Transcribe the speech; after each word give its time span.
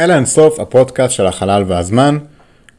אלה 0.00 0.16
אינסוף, 0.16 0.60
הפודקאסט 0.60 1.14
של 1.14 1.26
החלל 1.26 1.64
והזמן. 1.66 2.18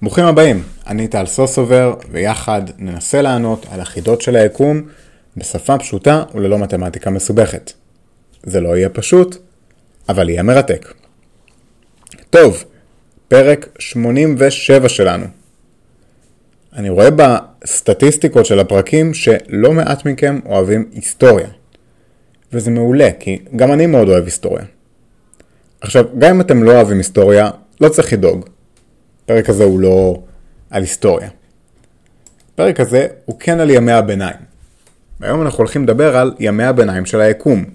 ברוכים 0.02 0.26
הבאים, 0.26 0.64
אני 0.88 1.08
טל 1.08 1.26
סוסובר, 1.26 1.94
ויחד 2.12 2.62
ננסה 2.78 3.22
לענות 3.22 3.66
על 3.72 3.82
החידות 3.82 4.22
של 4.22 4.36
היקום 4.36 4.82
בשפה 5.38 5.78
פשוטה 5.78 6.24
וללא 6.34 6.60
מתמטיקה 6.60 7.10
מסובכת. 7.10 7.74
זה 8.44 8.62
לא 8.62 8.78
יהיה 8.78 8.90
פשוט, 8.90 9.38
אבל 10.10 10.30
יהיה 10.30 10.44
מרתק. 10.44 10.94
טוב, 12.30 12.64
פרק 13.28 13.70
87 13.80 14.90
שלנו. 14.90 15.26
אני 16.74 16.90
רואה 16.90 17.10
בסטטיסטיקות 17.12 18.46
של 18.46 18.60
הפרקים 18.60 19.14
שלא 19.14 19.72
מעט 19.72 20.06
מכם 20.06 20.40
אוהבים 20.46 20.90
היסטוריה. 20.94 21.48
וזה 22.54 22.72
מעולה, 22.72 23.10
כי 23.20 23.40
גם 23.56 23.72
אני 23.72 23.86
מאוד 23.86 24.10
אוהב 24.10 24.26
היסטוריה. 24.26 24.66
עכשיו, 25.82 26.06
גם 26.18 26.36
אם 26.36 26.42
אתם 26.42 26.64
לא 26.64 26.72
אוהבים 26.72 26.98
היסטוריה, 26.98 27.50
לא 27.82 27.90
צריך 27.90 28.14
לדאוג. 28.14 28.46
הפרק 29.24 29.50
הזה 29.50 29.64
הוא 29.64 29.80
לא 29.80 30.22
על 30.70 30.82
היסטוריה. 30.82 31.30
הפרק 32.54 32.80
הזה 32.80 33.08
הוא 33.26 33.40
כן 33.40 33.60
על 33.60 33.70
ימי 33.70 33.92
הביניים. 33.92 34.36
והיום 35.20 35.42
אנחנו 35.42 35.58
הולכים 35.58 35.84
לדבר 35.84 36.18
על 36.18 36.34
ימי 36.40 36.64
הביניים 36.64 37.06
של 37.06 37.22
היקום. 37.22 37.66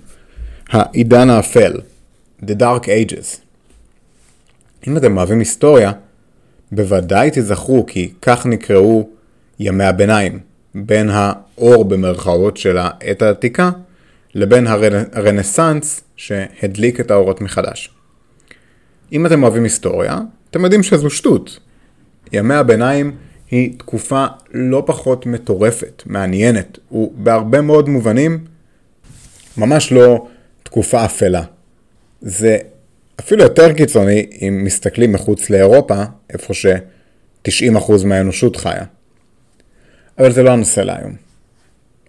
העידן 0.69 1.31
האפל. 1.31 1.73
The 2.43 2.55
Dark 2.61 2.85
Ages. 2.85 3.39
אם 4.89 4.97
אתם 4.97 5.17
אוהבים 5.17 5.39
היסטוריה, 5.39 5.93
בוודאי 6.73 7.31
תזכרו 7.33 7.87
כי 7.87 8.13
כך 8.23 8.47
נקראו 8.47 9.09
ימי 9.59 9.85
הביניים, 9.85 10.41
בין 10.75 11.11
האור 11.13 11.85
במרכאות 11.85 12.57
של 12.57 12.79
העת 12.79 13.23
העתיקה 13.23 13.71
לבין 14.35 14.67
הרנסאנס 15.13 16.01
שהדליק 16.17 17.01
את 17.01 17.11
האורות 17.11 17.41
מחדש. 17.41 17.94
אם 19.15 19.27
אתם 19.27 19.43
אוהבים 19.43 19.65
היסטוריה, 19.65 20.19
אתם 20.51 20.65
יודעים 20.65 20.83
שזו 20.83 21.11
שטות. 21.11 21.59
ימי 22.33 22.55
הביניים 22.55 23.17
היא 23.51 23.79
תקופה 23.79 24.27
לא 24.53 24.83
פחות 24.87 25.27
מטורפת, 25.27 26.03
מעניינת, 26.07 26.79
ובהרבה 26.93 27.61
מאוד 27.61 27.89
מובנים 27.89 28.45
ממש 29.57 29.93
לא 29.93 30.27
תקופה 30.63 31.05
אפלה. 31.05 31.43
זה 32.21 32.59
אפילו 33.21 33.43
יותר 33.43 33.73
קיצוני 33.73 34.27
אם 34.43 34.61
מסתכלים 34.65 35.13
מחוץ 35.13 35.51
לאירופה, 35.51 36.03
איפה 36.31 36.55
ש-90% 36.55 37.93
מהאנושות 38.05 38.57
חיה. 38.57 38.85
אבל 40.19 40.33
זה 40.33 40.43
לא 40.43 40.51
הנושא 40.51 40.81
להיום. 40.81 41.17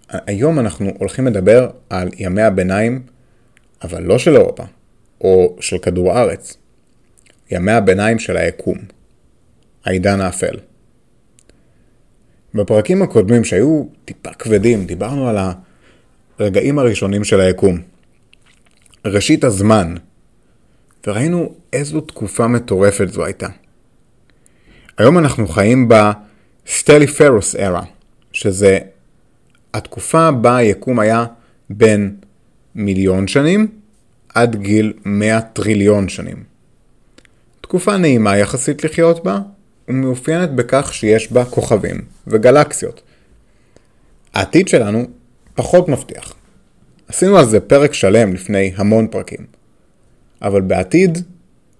היום 0.09 0.59
אנחנו 0.59 0.92
הולכים 1.00 1.28
לדבר 1.28 1.69
על 1.90 2.09
ימי 2.17 2.42
הביניים, 2.42 3.02
אבל 3.84 4.03
לא 4.03 4.17
של 4.17 4.36
אירופה, 4.36 4.64
או 5.22 5.56
של 5.59 5.78
כדור 5.78 6.12
הארץ. 6.12 6.58
ימי 7.52 7.72
הביניים 7.72 8.20
של 8.20 8.38
היקום. 8.38 8.78
העידן 9.86 10.22
האפל. 10.22 10.60
בפרקים 12.54 13.02
הקודמים 13.02 13.44
שהיו 13.44 13.84
טיפה 14.06 14.34
כבדים, 14.34 14.86
דיברנו 14.86 15.30
על 15.30 15.38
הרגעים 16.40 16.80
הראשונים 16.80 17.24
של 17.24 17.40
היקום. 17.40 17.82
ראשית 19.06 19.44
הזמן, 19.44 19.96
וראינו 21.08 21.54
איזו 21.74 22.02
תקופה 22.02 22.48
מטורפת 22.48 23.08
זו 23.08 23.26
הייתה. 23.26 23.48
היום 24.98 25.18
אנחנו 25.18 25.48
חיים 25.48 25.90
ב 25.90 26.02
Stelliferous 26.02 27.56
Era, 27.56 27.84
שזה 28.34 28.80
התקופה 29.74 30.32
בה 30.32 30.56
היקום 30.56 31.00
היה 31.00 31.25
בין 31.69 32.16
מיליון 32.75 33.28
שנים 33.28 33.68
עד 34.36 34.56
גיל 34.56 34.94
100 35.06 35.42
טריליון 35.42 36.09
שנים. 36.09 36.55
תקופה 37.66 37.98
נעימה 37.98 38.38
יחסית 38.38 38.84
לחיות 38.84 39.24
בה, 39.24 39.40
ומאופיינת 39.88 40.52
בכך 40.52 40.94
שיש 40.94 41.31
בה 41.31 41.46
כוכבים 41.46 42.02
וגלקסיות. 42.28 43.02
העתיד 44.34 44.68
שלנו 44.68 45.06
פחות 45.56 45.90
מבטיח. 45.90 46.34
עשינו 47.08 47.38
על 47.38 47.46
זה 47.46 47.59
פרק 47.59 47.94
שלם 47.94 48.34
לפני 48.34 48.74
המון 48.75 49.08
פרקים. 49.08 49.46
אבל 50.42 50.62
בעתיד 50.62 51.18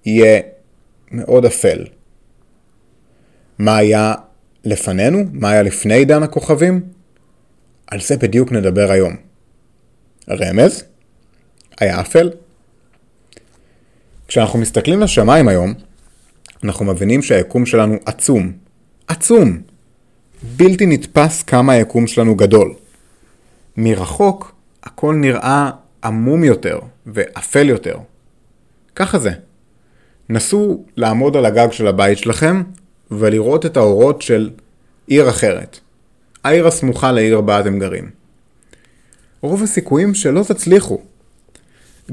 יהיה 0.06 0.42
מאוד 1.12 1.46
אפל. 1.46 1.86
מה 3.60 3.78
היה 3.78 4.14
לפנינו? 4.64 5.24
מה 5.32 5.50
היה 5.50 5.64
לפני 5.64 5.94
עידן 5.94 6.24
הכוכבים? 6.24 6.82
על 7.88 8.02
זה 8.02 8.18
בדיוק 8.18 8.52
נדבר 8.52 8.92
היום. 8.92 9.16
רמז? 10.30 10.84
היה 11.80 12.02
אפל? 12.02 12.30
כשאנחנו 14.28 14.60
מסתכלים 14.60 15.00
לשמיים 15.00 15.48
היום, 15.48 15.74
אנחנו 16.64 16.86
מבינים 16.86 17.22
שהיקום 17.22 17.66
שלנו 17.66 17.96
עצום. 18.06 18.52
עצום! 19.08 19.62
בלתי 20.58 20.86
נתפס 20.86 21.44
כמה 21.44 21.74
היקום 21.74 22.08
שלנו 22.08 22.36
גדול. 22.36 22.74
מרחוק 23.78 24.56
הכל 24.84 25.16
נראה 25.16 25.72
עמום 26.04 26.44
יותר 26.44 26.80
ואפל 27.06 27.70
יותר. 27.70 27.98
ככה 28.96 29.20
זה. 29.20 29.32
נסו 30.30 30.84
לעמוד 30.98 31.38
על 31.38 31.46
הגג 31.46 31.72
של 31.72 31.88
הבית 31.88 32.18
שלכם 32.18 32.64
ולראות 33.12 33.66
את 33.66 33.78
האורות 33.78 34.22
של 34.22 34.50
עיר 35.08 35.30
אחרת. 35.30 35.80
העיר 36.44 36.68
הסמוכה 36.68 37.12
לעיר 37.12 37.42
בה 37.42 37.60
אתם 37.60 37.80
גרים. 37.80 38.10
רוב 39.42 39.64
הסיכויים 39.64 40.14
שלא 40.14 40.44
תצליחו. 40.48 41.02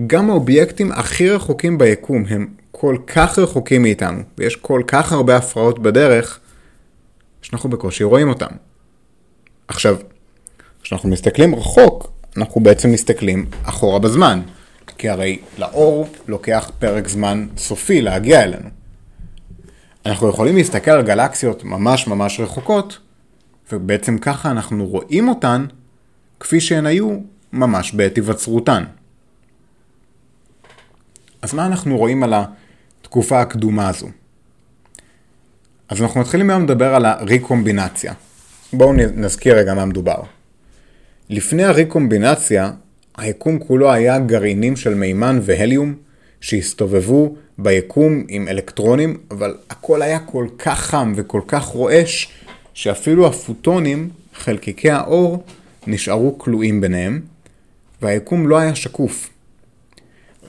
גם 0.06 0.30
האובייקטים 0.30 0.92
הכי 0.92 1.30
רחוקים 1.30 1.78
ביקום 1.78 2.24
הם 2.28 2.48
כל 2.70 2.96
כך 3.06 3.38
רחוקים 3.38 3.82
מאיתנו, 3.82 4.22
ויש 4.38 4.56
כל 4.56 4.82
כך 4.86 5.12
הרבה 5.12 5.36
הפרעות 5.36 5.78
בדרך, 5.78 6.40
שאנחנו 7.42 7.70
בקושי 7.70 8.04
רואים 8.04 8.28
אותם. 8.28 8.50
עכשיו, 9.68 9.96
כשאנחנו 10.82 11.08
מסתכלים 11.08 11.54
רחוק, 11.54 12.12
אנחנו 12.36 12.60
בעצם 12.60 12.92
מסתכלים 12.92 13.46
אחורה 13.64 13.98
בזמן. 13.98 14.40
כי 14.98 15.08
הרי 15.08 15.38
לאור 15.58 16.08
לוקח 16.28 16.70
פרק 16.78 17.08
זמן 17.08 17.46
סופי 17.56 18.02
להגיע 18.02 18.42
אלינו. 18.42 18.68
אנחנו 20.06 20.28
יכולים 20.28 20.56
להסתכל 20.56 20.90
על 20.90 21.02
גלקסיות 21.02 21.64
ממש 21.64 22.06
ממש 22.06 22.40
רחוקות, 22.40 22.98
ובעצם 23.72 24.18
ככה 24.18 24.50
אנחנו 24.50 24.86
רואים 24.86 25.28
אותן 25.28 25.66
כפי 26.40 26.60
שהן 26.60 26.86
היו 26.86 27.18
ממש 27.52 27.92
בעת 27.92 28.16
היווצרותן. 28.16 28.84
אז 31.42 31.54
מה 31.54 31.66
אנחנו 31.66 31.98
רואים 31.98 32.22
על 32.22 32.34
התקופה 33.02 33.40
הקדומה 33.40 33.88
הזו? 33.88 34.08
אז 35.88 36.02
אנחנו 36.02 36.20
מתחילים 36.20 36.50
היום 36.50 36.62
לדבר 36.62 36.94
על 36.94 37.04
הריקומבינציה. 37.06 38.12
בואו 38.72 38.92
נזכיר 38.92 39.58
רגע 39.58 39.74
מה 39.74 39.84
מדובר. 39.84 40.22
לפני 41.30 41.64
הריקומבינציה, 41.64 42.70
היקום 43.18 43.58
כולו 43.58 43.92
היה 43.92 44.18
גרעינים 44.18 44.76
של 44.76 44.94
מימן 44.94 45.38
והליום 45.42 45.94
שהסתובבו 46.40 47.36
ביקום 47.58 48.24
עם 48.28 48.48
אלקטרונים, 48.48 49.18
אבל 49.30 49.56
הכל 49.70 50.02
היה 50.02 50.18
כל 50.18 50.46
כך 50.58 50.80
חם 50.80 51.12
וכל 51.16 51.40
כך 51.46 51.64
רועש, 51.64 52.28
שאפילו 52.74 53.26
הפוטונים, 53.26 54.10
חלקיקי 54.34 54.90
האור, 54.90 55.44
נשארו 55.86 56.38
כלואים 56.38 56.80
ביניהם, 56.80 57.20
והיקום 58.02 58.48
לא 58.48 58.58
היה 58.58 58.74
שקוף. 58.74 59.31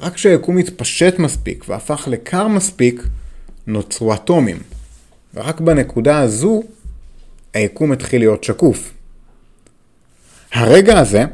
רק 0.01 0.13
כשהיקום 0.13 0.57
התפשט 0.57 1.19
מספיק 1.19 1.65
והפך 1.67 2.07
לקר 2.07 2.47
מספיק, 2.47 3.03
נוצרו 3.67 4.13
אטומים. 4.13 4.57
ורק 5.33 5.61
בנקודה 5.61 6.19
הזו, 6.19 6.63
היקום 7.53 7.91
התחיל 7.91 8.21
להיות 8.21 8.43
שקוף. 8.43 8.93
הרגע 10.53 10.99
הזה, 10.99 11.25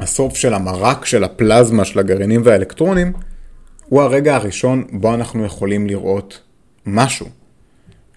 הסוף 0.00 0.36
של 0.36 0.54
המרק 0.54 1.04
של 1.04 1.24
הפלזמה 1.24 1.84
של 1.84 1.98
הגרעינים 1.98 2.42
והאלקטרונים, 2.44 3.12
הוא 3.88 4.02
הרגע 4.02 4.36
הראשון 4.36 4.84
בו 4.92 5.14
אנחנו 5.14 5.44
יכולים 5.44 5.86
לראות 5.86 6.40
משהו. 6.86 7.26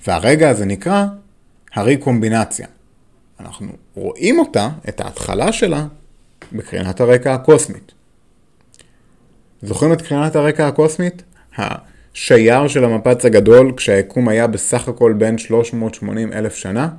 והרגע 0.07 0.50
הזה 0.50 0.65
נקרא 0.65 1.06
הריקומבינציה. 1.73 2.67
אנחנו 3.39 3.67
רואים 3.95 4.39
אותה, 4.39 4.69
את 4.89 5.01
ההתחלה 5.01 5.51
שלה, 5.51 5.88
בקרינת 6.53 7.01
הרקע 7.01 7.33
הקוסמית. 7.33 7.91
זוכרים 9.63 9.93
את 9.93 10.01
קרינת 10.01 10.35
הרקע 10.35 10.67
הקוסמית? 10.67 11.23
השייר 11.57 12.67
של 12.67 12.83
המפץ 12.83 13.25
הגדול 13.25 13.73
כשהיקום 13.77 14.27
היה 14.27 14.47
בסך 14.47 14.87
הכל 14.87 15.13
בין 15.17 15.37
380 15.37 16.33
אלף 16.33 16.55
שנה? 16.55 16.89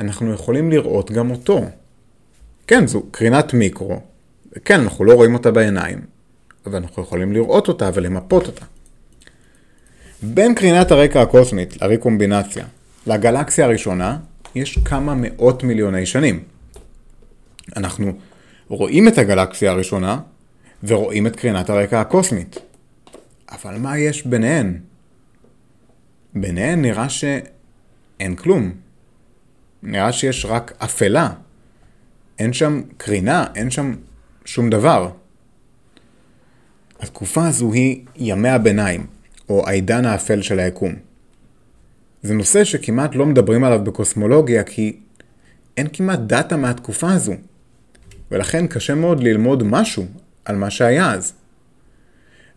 אנחנו 0.00 0.32
יכולים 0.32 0.70
לראות 0.70 1.10
גם 1.10 1.30
אותו. 1.30 1.64
כן, 2.66 2.86
זו 2.86 3.02
קרינת 3.10 3.54
מיקרו. 3.54 4.00
כן, 4.64 4.80
אנחנו 4.80 5.04
לא 5.04 5.14
רואים 5.14 5.34
אותה 5.34 5.50
בעיניים, 5.50 6.00
אבל 6.66 6.76
אנחנו 6.76 7.02
יכולים 7.02 7.32
לראות 7.32 7.68
אותה 7.68 7.90
ולמפות 7.94 8.46
אותה. 8.46 8.64
בין 10.22 10.54
קרינת 10.54 10.90
הרקע 10.90 11.22
הקוסמית 11.22 11.82
לריקומבינציה 11.82 12.64
לגלקסיה 13.06 13.64
הראשונה, 13.64 14.18
יש 14.54 14.78
כמה 14.78 15.14
מאות 15.16 15.64
מיליוני 15.64 16.06
שנים. 16.06 16.42
אנחנו 17.76 18.12
רואים 18.68 19.08
את 19.08 19.18
הגלקסיה 19.18 19.70
הראשונה 19.70 20.18
ורואים 20.82 21.26
את 21.26 21.36
קרינת 21.36 21.70
הרקע 21.70 22.00
הקוסמית. 22.00 22.58
אבל 23.52 23.78
מה 23.78 23.98
יש 23.98 24.26
ביניהן? 24.26 24.78
ביניהן 26.34 26.82
נראה 26.82 27.08
שאין 27.08 28.36
כלום. 28.36 28.72
נראה 29.82 30.12
שיש 30.12 30.44
רק 30.44 30.72
אפלה. 30.78 31.30
אין 32.38 32.52
שם 32.52 32.82
קרינה, 32.96 33.46
אין 33.54 33.70
שם 33.70 33.94
שום 34.44 34.70
דבר. 34.70 35.10
התקופה 37.00 37.46
הזו 37.46 37.72
היא 37.72 38.04
ימי 38.16 38.48
הביניים, 38.48 39.06
או 39.48 39.68
העידן 39.68 40.04
האפל 40.04 40.42
של 40.42 40.58
היקום. 40.58 40.94
זה 42.22 42.34
נושא 42.34 42.64
שכמעט 42.64 43.14
לא 43.14 43.26
מדברים 43.26 43.64
עליו 43.64 43.84
בקוסמולוגיה 43.84 44.64
כי 44.64 44.96
אין 45.76 45.86
כמעט 45.92 46.18
דאטה 46.18 46.56
מהתקופה 46.56 47.12
הזו, 47.12 47.32
ולכן 48.30 48.66
קשה 48.66 48.94
מאוד 48.94 49.22
ללמוד 49.22 49.62
משהו 49.62 50.06
על 50.44 50.56
מה 50.56 50.70
שהיה 50.70 51.12
אז. 51.12 51.32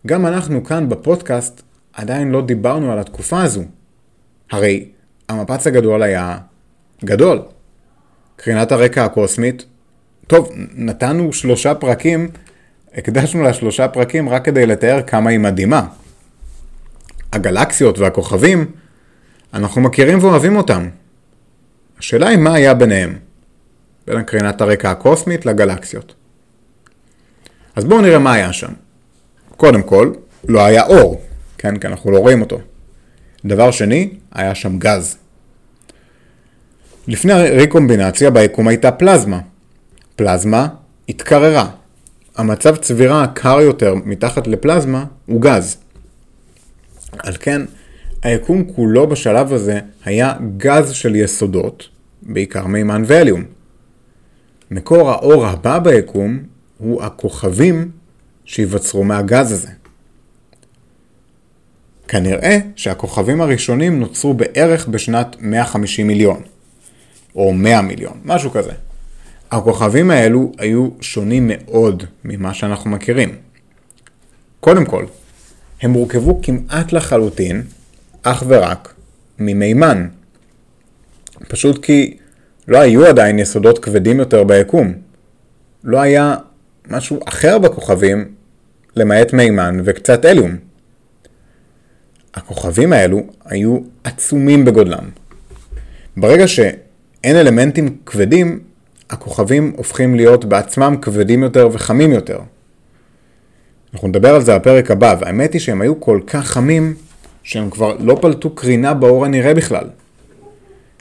גם 0.06 0.26
אנחנו 0.26 0.64
כאן 0.64 0.88
בפודקאסט 0.88 1.62
עדיין 1.92 2.30
לא 2.30 2.42
דיברנו 2.42 2.92
על 2.92 2.98
התקופה 2.98 3.42
הזו. 3.42 3.62
הרי 4.50 4.88
המפץ 5.28 5.66
הגדול 5.66 6.02
היה 6.02 6.38
גדול. 7.04 7.42
קרינת 8.36 8.72
הרקע 8.72 9.04
הקוסמית, 9.04 9.64
טוב, 10.26 10.50
נתנו 10.74 11.32
שלושה 11.32 11.74
פרקים, 11.74 12.30
הקדשנו 12.94 13.42
לה 13.42 13.52
שלושה 13.52 13.88
פרקים 13.88 14.28
רק 14.28 14.44
כדי 14.44 14.66
לתאר 14.66 15.02
כמה 15.02 15.30
היא 15.30 15.38
מדהימה. 15.38 15.86
הגלקסיות 17.32 17.98
והכוכבים, 17.98 18.72
אנחנו 19.54 19.80
מכירים 19.80 20.18
ואוהבים 20.18 20.56
אותם. 20.56 20.88
השאלה 21.98 22.28
היא 22.28 22.38
מה 22.38 22.54
היה 22.54 22.74
ביניהם, 22.74 23.18
בין 24.06 24.22
קרינת 24.22 24.60
הרקע 24.60 24.90
הקוסמית 24.90 25.46
לגלקסיות. 25.46 26.14
אז 27.76 27.84
בואו 27.84 28.00
נראה 28.00 28.18
מה 28.18 28.32
היה 28.32 28.52
שם. 28.52 28.72
קודם 29.56 29.82
כל, 29.82 30.12
לא 30.48 30.64
היה 30.64 30.86
אור, 30.86 31.20
כן? 31.58 31.76
כי 31.76 31.86
אנחנו 31.86 32.10
לא 32.10 32.18
רואים 32.18 32.40
אותו. 32.40 32.60
דבר 33.44 33.70
שני, 33.70 34.10
היה 34.32 34.54
שם 34.54 34.78
גז. 34.78 35.16
לפני 37.08 37.32
הריקומבינציה 37.32 38.30
ביקום 38.30 38.68
הייתה 38.68 38.92
פלזמה. 38.92 39.40
פלזמה 40.16 40.68
התקררה. 41.08 41.70
המצב 42.36 42.76
צבירה 42.76 43.22
הקר 43.22 43.60
יותר 43.60 43.94
מתחת 44.04 44.46
לפלזמה 44.46 45.04
הוא 45.26 45.40
גז. 45.40 45.76
על 47.18 47.36
כן, 47.40 47.62
היקום 48.22 48.64
כולו 48.64 49.06
בשלב 49.06 49.52
הזה 49.52 49.80
היה 50.04 50.34
גז 50.56 50.90
של 50.90 51.16
יסודות, 51.16 51.88
בעיקר 52.22 52.66
מימן 52.66 53.02
ואליום. 53.06 53.44
מקור 54.70 55.10
האור 55.10 55.46
הבא 55.46 55.78
ביקום 55.78 56.38
הוא 56.78 57.02
הכוכבים 57.02 57.90
שייווצרו 58.44 59.04
מהגז 59.04 59.52
הזה. 59.52 59.68
כנראה 62.08 62.58
שהכוכבים 62.76 63.40
הראשונים 63.40 64.00
נוצרו 64.00 64.34
בערך 64.34 64.88
בשנת 64.88 65.36
150 65.40 66.06
מיליון, 66.06 66.42
או 67.34 67.52
100 67.52 67.82
מיליון, 67.82 68.20
משהו 68.24 68.50
כזה. 68.50 68.72
הכוכבים 69.50 70.10
האלו 70.10 70.52
היו 70.58 70.88
שונים 71.00 71.50
מאוד 71.52 72.04
ממה 72.24 72.54
שאנחנו 72.54 72.90
מכירים. 72.90 73.36
קודם 74.60 74.84
כל, 74.84 75.04
הם 75.82 75.92
הורכבו 75.92 76.40
כמעט 76.42 76.92
לחלוטין, 76.92 77.62
אך 78.22 78.42
ורק, 78.46 78.94
ממימן. 79.38 80.08
פשוט 81.48 81.84
כי 81.84 82.16
לא 82.68 82.78
היו 82.78 83.06
עדיין 83.06 83.38
יסודות 83.38 83.78
כבדים 83.78 84.18
יותר 84.18 84.44
ביקום. 84.44 84.92
לא 85.84 86.00
היה 86.00 86.36
משהו 86.90 87.20
אחר 87.28 87.58
בכוכבים, 87.58 88.24
למעט 88.96 89.32
מימן 89.32 89.80
וקצת 89.84 90.24
אליום. 90.24 90.56
הכוכבים 92.34 92.92
האלו 92.92 93.22
היו 93.44 93.78
עצומים 94.04 94.64
בגודלם. 94.64 95.04
ברגע 96.16 96.48
שאין 96.48 97.36
אלמנטים 97.36 97.96
כבדים, 98.06 98.60
הכוכבים 99.10 99.72
הופכים 99.76 100.14
להיות 100.14 100.44
בעצמם 100.44 100.96
כבדים 101.02 101.42
יותר 101.42 101.68
וחמים 101.72 102.12
יותר. 102.12 102.38
אנחנו 103.94 104.08
נדבר 104.08 104.34
על 104.34 104.42
זה 104.42 104.58
בפרק 104.58 104.90
הבא, 104.90 105.16
והאמת 105.20 105.52
היא 105.52 105.60
שהם 105.60 105.80
היו 105.80 106.00
כל 106.00 106.20
כך 106.26 106.46
חמים, 106.46 106.94
שהם 107.42 107.70
כבר 107.70 107.96
לא 108.00 108.18
פלטו 108.20 108.50
קרינה 108.50 108.94
באור 108.94 109.24
הנראה 109.24 109.54
בכלל. 109.54 109.84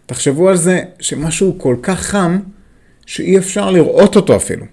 תחשבו 0.06 0.50
על 0.50 0.56
זה 0.56 0.82
שמשהו 1.00 1.60
כל 1.60 1.76
כך 1.82 2.00
חם, 2.00 2.40
שאי 3.06 3.38
אפשר 3.38 3.72
לראות 3.72 4.16
אותו 4.16 4.36
אפילו. 4.36 4.66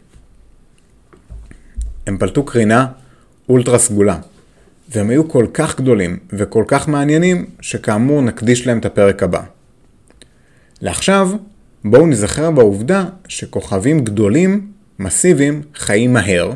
הם 2.07 2.19
פלטו 2.19 2.45
קרינה 2.45 2.87
אולטרה 3.49 3.79
סגולה, 3.79 4.19
והם 4.89 5.11
היו 5.11 5.29
כל 5.29 5.47
כך 5.55 5.81
גדולים 5.81 6.19
וכל 6.31 6.65
כך 6.67 6.89
מעניינים, 6.89 7.47
שכאמור 7.61 8.23
נקדיש 8.23 8.67
להם 8.67 8.79
את 8.79 8.85
הפרק 8.85 9.23
הבא. 9.23 9.43
לעכשיו, 10.81 11.31
בואו 11.85 12.07
נזכר 12.07 12.51
בעובדה 12.51 13.05
שכוכבים 13.29 14.05
גדולים, 14.05 14.73
מסיביים, 14.99 15.63
חיים 15.75 16.13
מהר, 16.13 16.53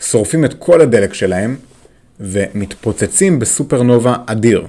שורפים 0.00 0.44
את 0.44 0.54
כל 0.58 0.80
הדלק 0.80 1.14
שלהם, 1.14 1.56
ומתפוצצים 2.20 3.38
בסופרנובה 3.38 4.16
אדיר. 4.26 4.66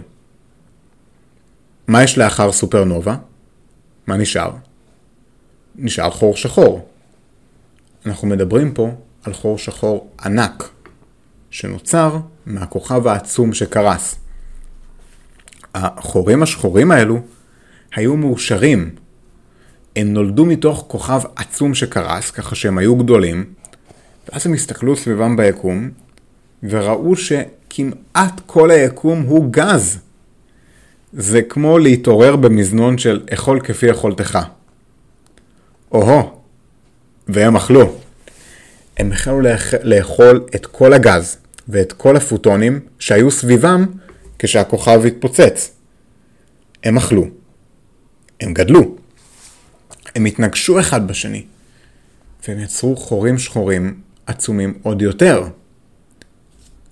מה 1.88 2.04
יש 2.04 2.18
לאחר 2.18 2.52
סופרנובה? 2.52 3.16
מה 4.08 4.18
נשאר? 4.18 4.52
נשאר 5.76 6.10
חור 6.10 6.36
שחור. 6.36 6.88
אנחנו 8.06 8.28
מדברים 8.28 8.74
פה 8.74 8.92
על 9.24 9.34
חור 9.34 9.58
שחור 9.58 10.10
ענק, 10.26 10.70
שנוצר 11.50 12.18
מהכוכב 12.46 13.08
העצום 13.08 13.54
שקרס. 13.54 14.16
החורים 15.76 16.44
השחורים 16.44 16.92
האלו 16.92 17.20
היו 17.96 18.18
מאושרים. 18.18 18.96
הם 19.96 20.14
נולדו 20.14 20.46
מתוך 20.46 20.86
כוכב 20.88 21.22
עצום 21.36 21.74
שקרס, 21.74 22.32
ככה 22.32 22.56
שהם 22.56 22.78
היו 22.78 22.96
גדולים, 22.96 23.46
ואז 24.30 24.48
הם 24.48 24.54
הסתכלו 24.54 24.96
סביבם 24.96 25.38
ביקום, 25.38 25.90
וראו 26.64 27.16
שכמעט 27.16 28.42
כל 28.46 28.72
היקום 28.72 29.22
הוא 29.22 29.52
גז. 29.52 30.00
זה 31.14 31.42
כמו 31.42 31.78
להתעורר 31.78 32.36
במזנון 32.36 32.98
של 32.98 33.24
אכול 33.34 33.60
כפי 33.60 33.86
יכולתך. 33.86 34.40
או-הו, 35.92 36.42
והם 37.28 37.56
אכלו. 37.56 38.07
הם 38.98 39.12
החלו 39.12 39.42
לאכול 39.84 40.46
את 40.56 40.66
כל 40.66 40.94
הגז 40.94 41.38
ואת 41.68 41.94
כל 41.94 42.18
הפוטונים 42.18 42.80
שהיו 43.00 43.32
סביבם 43.32 43.86
כשהכוכב 44.40 45.02
התפוצץ. 45.06 45.72
הם 46.84 46.98
אכלו. 46.98 47.28
הם 48.42 48.54
גדלו. 48.54 48.96
הם 50.16 50.26
התנגשו 50.26 50.80
אחד 50.80 51.08
בשני. 51.08 51.46
והם 52.48 52.60
יצרו 52.60 52.96
חורים 52.96 53.38
שחורים 53.38 54.00
עצומים 54.26 54.74
עוד 54.84 55.02
יותר. 55.02 55.44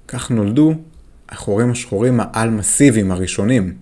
כך 0.08 0.32
נולדו 0.32 0.74
החורים 1.30 1.72
השחורים 1.72 2.20
העל-מסיביים 2.20 3.12
הראשונים. 3.12 3.74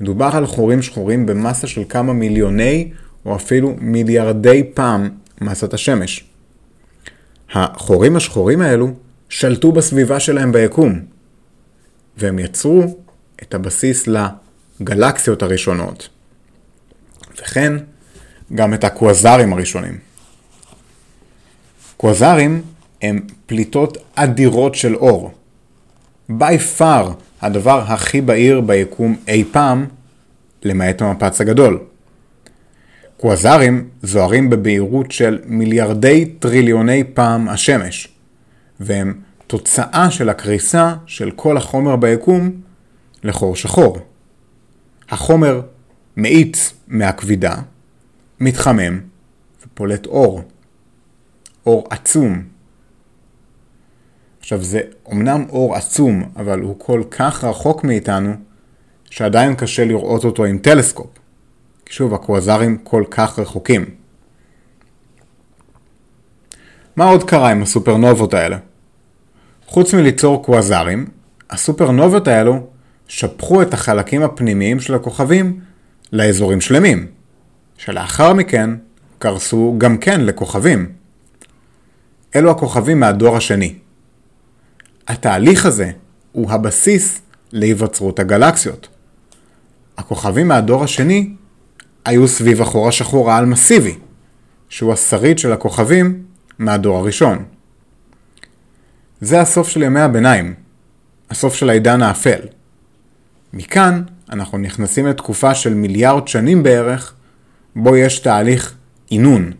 מדובר 0.00 0.30
על 0.32 0.46
חורים 0.46 0.82
שחורים 0.82 1.26
במסה 1.26 1.66
של 1.66 1.82
כמה 1.88 2.12
מיליוני 2.12 2.92
או 3.26 3.36
אפילו 3.36 3.76
מיליארדי 3.80 4.70
פעם 4.74 5.10
מסת 5.40 5.74
השמש. 5.74 6.27
החורים 7.52 8.16
השחורים 8.16 8.60
האלו 8.60 8.90
שלטו 9.28 9.72
בסביבה 9.72 10.20
שלהם 10.20 10.52
ביקום, 10.52 11.00
והם 12.16 12.38
יצרו 12.38 12.98
את 13.42 13.54
הבסיס 13.54 14.08
לגלקסיות 14.80 15.42
הראשונות, 15.42 16.08
וכן 17.38 17.72
גם 18.54 18.74
את 18.74 18.84
הקווזרים 18.84 19.52
הראשונים. 19.52 19.98
קווזרים 21.96 22.62
הם 23.02 23.26
פליטות 23.46 23.98
אדירות 24.14 24.74
של 24.74 24.96
אור. 24.96 25.32
by 26.30 26.78
far 26.78 27.04
הדבר 27.40 27.82
הכי 27.86 28.20
בהיר 28.20 28.60
ביקום 28.60 29.16
אי 29.28 29.44
פעם, 29.52 29.86
למעט 30.62 31.02
המפץ 31.02 31.40
הגדול. 31.40 31.80
קווזרים 33.20 33.88
זוהרים 34.02 34.50
בבהירות 34.50 35.10
של 35.10 35.38
מיליארדי 35.44 36.24
טריליוני 36.38 37.04
פעם 37.14 37.48
השמש, 37.48 38.08
והם 38.80 39.20
תוצאה 39.46 40.10
של 40.10 40.28
הקריסה 40.28 40.94
של 41.06 41.30
כל 41.30 41.56
החומר 41.56 41.96
ביקום 41.96 42.50
לחור 43.24 43.56
שחור. 43.56 43.98
החומר 45.08 45.60
מאיץ 46.16 46.72
מהכבידה, 46.88 47.56
מתחמם 48.40 49.00
ופולט 49.66 50.06
אור. 50.06 50.42
אור 51.66 51.86
עצום. 51.90 52.42
עכשיו 54.40 54.62
זה 54.62 54.80
אמנם 55.12 55.44
אור 55.48 55.76
עצום, 55.76 56.30
אבל 56.36 56.60
הוא 56.60 56.74
כל 56.78 57.02
כך 57.10 57.44
רחוק 57.44 57.84
מאיתנו, 57.84 58.34
שעדיין 59.10 59.54
קשה 59.54 59.84
לראות 59.84 60.24
אותו 60.24 60.44
עם 60.44 60.58
טלסקופ. 60.58 61.08
כי 61.88 61.94
שוב, 61.94 62.14
הקווזרים 62.14 62.78
כל 62.78 63.04
כך 63.10 63.38
רחוקים. 63.38 63.84
מה 66.96 67.04
עוד 67.04 67.24
קרה 67.24 67.50
עם 67.50 67.62
הסופרנובות 67.62 68.34
האלה? 68.34 68.58
חוץ 69.66 69.94
מליצור 69.94 70.44
קווזרים, 70.44 71.06
הסופרנובות 71.50 72.28
האלו 72.28 72.66
שפכו 73.08 73.62
את 73.62 73.74
החלקים 73.74 74.22
הפנימיים 74.22 74.80
של 74.80 74.94
הכוכבים 74.94 75.60
לאזורים 76.12 76.60
שלמים, 76.60 77.06
שלאחר 77.76 78.32
מכן 78.32 78.70
קרסו 79.18 79.74
גם 79.78 79.98
כן 79.98 80.20
לכוכבים. 80.20 80.92
אלו 82.36 82.50
הכוכבים 82.50 83.00
מהדור 83.00 83.36
השני. 83.36 83.74
התהליך 85.08 85.66
הזה 85.66 85.90
הוא 86.32 86.50
הבסיס 86.50 87.20
להיווצרות 87.52 88.18
הגלקסיות. 88.18 88.88
הכוכבים 89.98 90.48
מהדור 90.48 90.84
השני 90.84 91.34
היו 92.04 92.28
סביב 92.28 92.62
החור 92.62 92.88
השחור 92.88 93.30
העל 93.30 93.46
מסיבי, 93.46 93.98
שהוא 94.68 94.92
השריד 94.92 95.38
של 95.38 95.52
הכוכבים 95.52 96.22
מהדור 96.58 96.98
הראשון. 96.98 97.44
זה 99.20 99.40
הסוף 99.40 99.68
של 99.68 99.82
ימי 99.82 100.00
הביניים, 100.00 100.54
הסוף 101.30 101.54
של 101.54 101.70
העידן 101.70 102.02
האפל. 102.02 102.40
מכאן 103.52 104.02
אנחנו 104.30 104.58
נכנסים 104.58 105.06
לתקופה 105.06 105.54
של 105.54 105.74
מיליארד 105.74 106.28
שנים 106.28 106.62
בערך, 106.62 107.14
בו 107.76 107.96
יש 107.96 108.18
תהליך 108.18 108.74
עינון. 109.08 109.52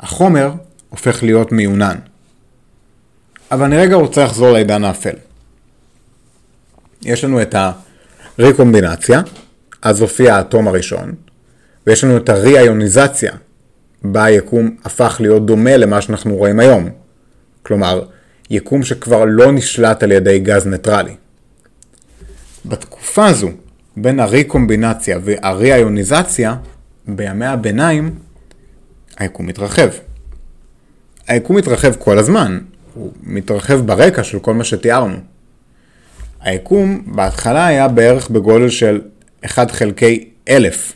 החומר 0.00 0.52
הופך 0.88 1.22
להיות 1.22 1.52
מיונן. 1.52 1.96
אבל 3.50 3.64
אני 3.64 3.76
רגע 3.76 3.96
רוצה 3.96 4.24
לחזור 4.24 4.50
לעידן 4.50 4.84
האפל. 4.84 5.16
יש 7.02 7.24
לנו 7.24 7.42
את 7.42 7.54
הריקומבינציה, 8.38 9.22
אז 9.82 10.00
הופיע 10.00 10.36
האטום 10.36 10.68
הראשון, 10.68 11.14
ויש 11.86 12.04
לנו 12.04 12.16
את 12.16 12.28
הרי-איוניזציה, 12.28 13.32
בה 14.04 14.24
היקום 14.24 14.76
הפך 14.84 15.16
להיות 15.20 15.46
דומה 15.46 15.76
למה 15.76 16.00
שאנחנו 16.00 16.36
רואים 16.36 16.60
היום. 16.60 16.88
כלומר, 17.62 18.04
יקום 18.50 18.82
שכבר 18.82 19.24
לא 19.24 19.52
נשלט 19.52 20.02
על 20.02 20.12
ידי 20.12 20.38
גז 20.38 20.66
ניטרלי. 20.66 21.14
בתקופה 22.64 23.26
הזו, 23.26 23.50
בין 23.96 24.20
הריקומבינציה 24.20 25.18
והרי-איוניזציה, 25.22 26.56
בימי 27.08 27.46
הביניים, 27.46 28.14
היקום 29.18 29.46
מתרחב. 29.46 29.88
היקום 31.28 31.56
מתרחב 31.56 31.92
כל 31.98 32.18
הזמן, 32.18 32.58
הוא 32.94 33.12
מתרחב 33.22 33.86
ברקע 33.86 34.24
של 34.24 34.38
כל 34.38 34.54
מה 34.54 34.64
שתיארנו. 34.64 35.16
היקום 36.40 37.02
בהתחלה 37.06 37.66
היה 37.66 37.88
בערך 37.88 38.30
בגודל 38.30 38.68
של 38.68 39.00
1 39.44 39.70
חלקי 39.70 40.28
אלף, 40.48 40.92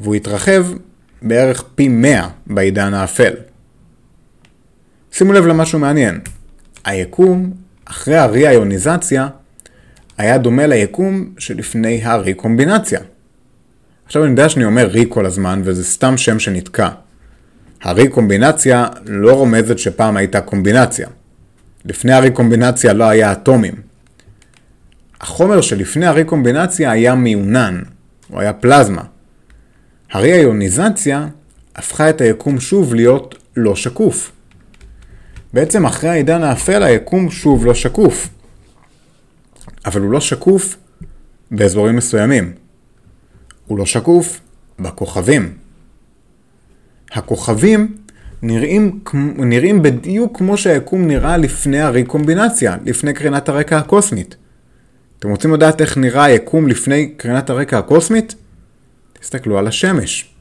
והוא 0.00 0.14
התרחב 0.14 0.66
בערך 1.22 1.64
פי 1.74 1.88
100 1.88 2.28
בעידן 2.46 2.94
האפל. 2.94 3.32
שימו 5.12 5.32
לב 5.32 5.46
למשהו 5.46 5.78
מעניין. 5.78 6.20
היקום, 6.84 7.50
אחרי 7.84 8.16
הרי-איוניזציה, 8.16 9.28
היה 10.18 10.38
דומה 10.38 10.66
ליקום 10.66 11.30
שלפני 11.38 12.00
הריקומבינציה. 12.04 13.00
עכשיו 14.06 14.22
אני 14.22 14.30
יודע 14.30 14.48
שאני 14.48 14.64
אומר 14.64 14.86
רי 14.86 15.04
כל 15.08 15.26
הזמן, 15.26 15.62
וזה 15.64 15.84
סתם 15.84 16.16
שם 16.16 16.38
שנתקע. 16.38 16.88
הריקומבינציה 17.82 18.86
לא 19.06 19.32
רומזת 19.32 19.78
שפעם 19.78 20.16
הייתה 20.16 20.40
קומבינציה. 20.40 21.08
לפני 21.84 22.12
הריקומבינציה 22.12 22.92
לא 22.92 23.04
היה 23.04 23.32
אטומים. 23.32 23.74
החומר 25.20 25.60
שלפני 25.60 26.06
הריקומבינציה 26.06 26.90
היה 26.90 27.14
מיונן, 27.14 27.82
הוא 28.28 28.40
היה 28.40 28.52
פלזמה. 28.52 29.02
הרי-איוניזציה 30.10 31.28
הפכה 31.76 32.10
את 32.10 32.20
היקום 32.20 32.60
שוב 32.60 32.94
להיות 32.94 33.34
לא 33.56 33.76
שקוף. 33.76 34.32
בעצם 35.52 35.86
אחרי 35.86 36.10
העידן 36.10 36.42
האפל 36.42 36.82
היקום 36.82 37.30
שוב 37.30 37.66
לא 37.66 37.74
שקוף. 37.74 38.28
אבל 39.86 40.00
הוא 40.00 40.10
לא 40.10 40.20
שקוף 40.20 40.76
באזורים 41.50 41.96
מסוימים. 41.96 42.52
הוא 43.66 43.78
לא 43.78 43.86
שקוף 43.86 44.40
בכוכבים. 44.78 45.54
הכוכבים 47.12 47.96
נראים, 48.42 49.00
נראים 49.36 49.82
בדיוק 49.82 50.38
כמו 50.38 50.56
שהיקום 50.56 51.06
נראה 51.06 51.36
לפני 51.36 51.80
הריקומבינציה, 51.80 52.76
לפני 52.84 53.14
קרינת 53.14 53.48
הרקע 53.48 53.78
הקוסמית. 53.78 54.36
אתם 55.18 55.30
רוצים 55.30 55.54
לדעת 55.54 55.80
איך 55.80 55.96
נראה 55.96 56.24
היקום 56.24 56.68
לפני 56.68 57.08
קרינת 57.16 57.50
הרקע 57.50 57.78
הקוסמית? 57.78 58.34
תסתכלו 59.20 59.58
על 59.58 59.66
השמש. 59.66 60.34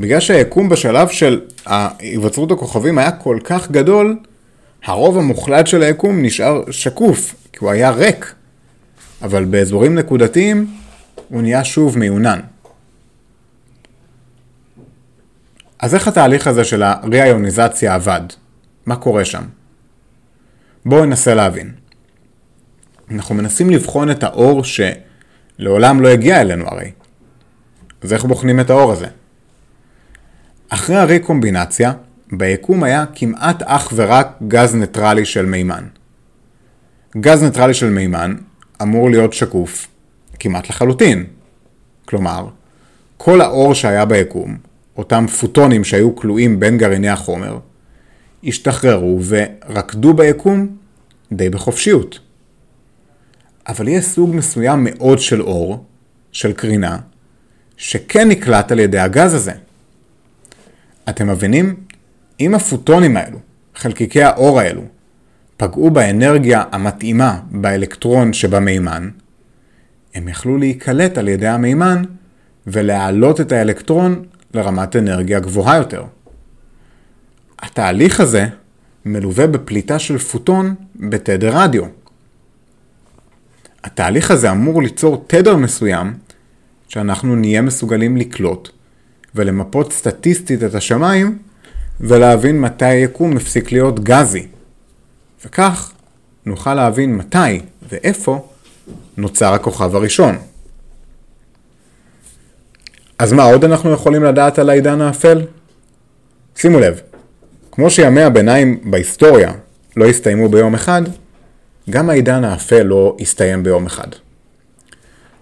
בגלל 0.00 0.20
שהיקום 0.20 0.68
בשלב 0.68 1.08
של 1.08 1.40
היווצרות 1.66 2.50
הכוכבים 2.50 2.98
היה 2.98 3.12
כל 3.12 3.38
כך 3.44 3.70
גדול, 3.70 4.18
הרוב 4.84 5.18
המוחלט 5.18 5.66
של 5.66 5.82
היקום 5.82 6.22
נשאר 6.22 6.70
שקוף, 6.70 7.34
כי 7.52 7.58
הוא 7.60 7.70
היה 7.70 7.90
ריק. 7.90 8.34
אבל 9.22 9.44
באזורים 9.44 9.94
נקודתיים 9.94 10.66
הוא 11.28 11.42
נהיה 11.42 11.64
שוב 11.64 11.98
מיונן. 11.98 12.40
אז 15.78 15.94
איך 15.94 16.08
התהליך 16.08 16.46
הזה 16.46 16.64
של 16.64 16.82
הריאיוניזציה 16.82 17.94
עבד? 17.94 18.20
מה 18.86 18.96
קורה 18.96 19.24
שם? 19.24 19.42
בואו 20.86 21.04
ננסה 21.04 21.34
להבין. 21.34 21.72
אנחנו 23.10 23.34
מנסים 23.34 23.70
לבחון 23.70 24.10
את 24.10 24.22
האור 24.22 24.62
שלעולם 24.64 26.00
לא 26.00 26.08
הגיע 26.08 26.40
אלינו 26.40 26.66
הרי. 26.68 26.90
אז 28.06 28.12
איך 28.12 28.24
בוחנים 28.24 28.60
את 28.60 28.70
האור 28.70 28.92
הזה? 28.92 29.06
אחרי 30.68 30.96
הריקומבינציה, 30.96 31.92
ביקום 32.32 32.82
היה 32.82 33.04
כמעט 33.14 33.62
אך 33.62 33.92
ורק 33.94 34.28
גז 34.48 34.74
ניטרלי 34.74 35.24
של 35.24 35.46
מימן. 35.46 35.84
גז 37.16 37.42
ניטרלי 37.42 37.74
של 37.74 37.90
מימן 37.90 38.36
אמור 38.82 39.10
להיות 39.10 39.32
שקוף 39.32 39.86
כמעט 40.38 40.68
לחלוטין. 40.68 41.24
כלומר, 42.04 42.48
כל 43.16 43.40
האור 43.40 43.74
שהיה 43.74 44.04
ביקום, 44.04 44.56
אותם 44.96 45.26
פוטונים 45.26 45.84
שהיו 45.84 46.16
כלואים 46.16 46.60
בין 46.60 46.78
גרעיני 46.78 47.08
החומר, 47.08 47.58
השתחררו 48.44 49.20
ורקדו 49.24 50.14
ביקום 50.14 50.76
די 51.32 51.50
בחופשיות. 51.50 52.18
אבל 53.68 53.88
יש 53.88 54.04
סוג 54.04 54.34
מסוים 54.34 54.84
מאוד 54.84 55.18
של 55.18 55.42
אור, 55.42 55.84
של 56.32 56.52
קרינה, 56.52 56.98
שכן 57.76 58.28
נקלט 58.28 58.72
על 58.72 58.78
ידי 58.78 58.98
הגז 58.98 59.34
הזה. 59.34 59.52
אתם 61.08 61.30
מבינים? 61.30 61.74
אם 62.40 62.54
הפוטונים 62.54 63.16
האלו, 63.16 63.38
חלקיקי 63.74 64.22
האור 64.22 64.60
האלו, 64.60 64.82
פגעו 65.56 65.90
באנרגיה 65.90 66.64
המתאימה 66.72 67.40
באלקטרון 67.50 68.32
שבמימן, 68.32 69.10
הם 70.14 70.28
יכלו 70.28 70.58
להיקלט 70.58 71.18
על 71.18 71.28
ידי 71.28 71.46
המימן 71.46 72.02
ולהעלות 72.66 73.40
את 73.40 73.52
האלקטרון 73.52 74.24
לרמת 74.54 74.96
אנרגיה 74.96 75.40
גבוהה 75.40 75.76
יותר. 75.76 76.04
התהליך 77.58 78.20
הזה 78.20 78.46
מלווה 79.04 79.46
בפליטה 79.46 79.98
של 79.98 80.18
פוטון 80.18 80.74
בתדר 80.96 81.50
רדיו. 81.56 81.84
התהליך 83.84 84.30
הזה 84.30 84.50
אמור 84.50 84.82
ליצור 84.82 85.24
תדר 85.26 85.56
מסוים 85.56 86.14
שאנחנו 86.88 87.36
נהיה 87.36 87.62
מסוגלים 87.62 88.16
לקלוט 88.16 88.68
ולמפות 89.34 89.92
סטטיסטית 89.92 90.62
את 90.62 90.74
השמיים 90.74 91.38
ולהבין 92.00 92.60
מתי 92.60 92.84
היקום 92.84 93.36
הפסיק 93.36 93.72
להיות 93.72 94.04
גזי. 94.04 94.46
וכך 95.44 95.92
נוכל 96.46 96.74
להבין 96.74 97.16
מתי 97.16 97.60
ואיפה 97.88 98.48
נוצר 99.16 99.54
הכוכב 99.54 99.96
הראשון. 99.96 100.38
אז 103.18 103.32
מה 103.32 103.42
עוד 103.42 103.64
אנחנו 103.64 103.92
יכולים 103.92 104.24
לדעת 104.24 104.58
על 104.58 104.70
העידן 104.70 105.00
האפל? 105.00 105.46
שימו 106.56 106.80
לב, 106.80 107.00
כמו 107.72 107.90
שימי 107.90 108.22
הביניים 108.22 108.80
בהיסטוריה 108.90 109.52
לא 109.96 110.06
הסתיימו 110.06 110.48
ביום 110.48 110.74
אחד, 110.74 111.02
גם 111.90 112.10
העידן 112.10 112.44
האפל 112.44 112.82
לא 112.82 113.16
הסתיים 113.20 113.62
ביום 113.62 113.86
אחד. 113.86 114.08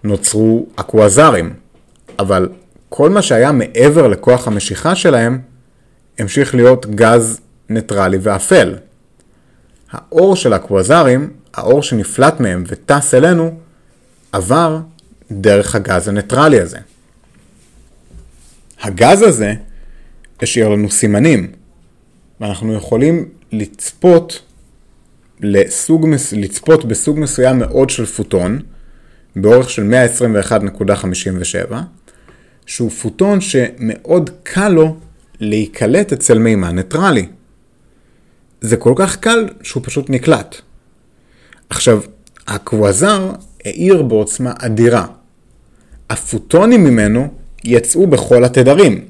נוצרו 0.04 0.66
הקווזרים, 0.76 1.54
אבל 2.18 2.48
כל 2.88 3.10
מה 3.10 3.22
שהיה 3.22 3.52
מעבר 3.52 4.08
לכוח 4.08 4.48
המשיכה 4.48 4.94
שלהם, 4.94 5.40
המשיך 6.18 6.54
להיות 6.54 6.86
גז 6.86 7.40
ניטרלי 7.68 8.18
ואפל. 8.20 8.74
האור 9.90 10.36
של 10.36 10.52
הקווזרים, 10.52 11.30
האור 11.54 11.82
שנפלט 11.82 12.40
מהם 12.40 12.64
וטס 12.66 13.14
אלינו, 13.14 13.58
עבר 14.32 14.78
דרך 15.30 15.74
הגז 15.74 16.08
הניטרלי 16.08 16.60
הזה. 16.60 16.78
הגז 18.82 19.22
הזה 19.22 19.54
השאיר 20.42 20.68
לנו 20.68 20.90
סימנים, 20.90 21.52
ואנחנו 22.40 22.74
יכולים 22.74 23.28
לצפות, 23.52 24.42
לסוג, 25.40 26.08
לצפות 26.32 26.84
בסוג 26.84 27.18
מסוים 27.18 27.58
מאוד 27.58 27.90
של 27.90 28.06
פוטון, 28.06 28.58
באורך 29.36 29.70
של 29.70 29.94
121.57, 31.70 31.74
שהוא 32.66 32.90
פוטון 32.90 33.40
שמאוד 33.40 34.30
קל 34.42 34.68
לו 34.68 34.96
להיקלט 35.40 36.12
אצל 36.12 36.38
מימן 36.38 36.76
ניטרלי. 36.76 37.26
זה 38.60 38.76
כל 38.76 38.92
כך 38.96 39.16
קל 39.16 39.48
שהוא 39.62 39.82
פשוט 39.86 40.10
נקלט. 40.10 40.56
עכשיו, 41.70 42.00
הקוואזר 42.46 43.32
האיר 43.64 44.02
בעוצמה 44.02 44.52
אדירה. 44.58 45.06
הפוטונים 46.10 46.84
ממנו 46.84 47.28
יצאו 47.64 48.06
בכל 48.06 48.44
התדרים, 48.44 49.04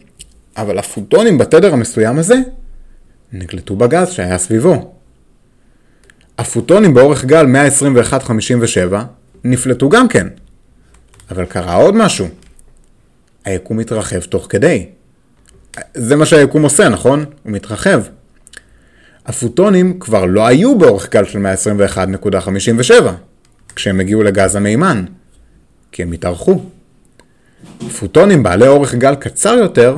אבל 0.57 0.79
הפוטונים 0.79 1.39
בתדר 1.39 1.73
המסוים 1.73 2.19
הזה 2.19 2.37
נקלטו 3.33 3.77
בגז 3.77 4.11
שהיה 4.11 4.39
סביבו. 4.39 4.95
הפוטונים 6.39 6.95
באורך 6.95 7.25
גל 7.25 7.47
121.57 7.47 8.95
נפלטו 9.45 9.89
גם 9.89 10.09
כן, 10.09 10.27
אבל 11.31 11.45
קרה 11.45 11.75
עוד 11.75 11.95
משהו. 11.97 12.29
היקום 13.45 13.77
מתרחב 13.77 14.21
תוך 14.21 14.47
כדי. 14.49 14.87
זה 15.95 16.17
מה 16.17 16.27
שהיקום 16.27 16.63
עושה, 16.63 16.89
נכון? 16.89 17.25
הוא 17.43 17.53
מתרחב. 17.53 18.03
הפוטונים 19.27 19.99
כבר 19.99 20.25
לא 20.25 20.47
היו 20.47 20.79
באורך 20.79 21.11
גל 21.11 21.25
של 21.25 21.47
121.57 22.93 22.93
כשהם 23.77 24.01
הגיעו 24.01 24.23
לגז 24.23 24.57
המימן, 24.57 25.05
כי 25.93 26.03
הם 26.03 26.13
התארכו. 26.13 26.65
פוטונים 27.99 28.43
בעלי 28.43 28.67
אורך 28.67 28.95
גל 28.95 29.15
קצר 29.15 29.55
יותר, 29.55 29.97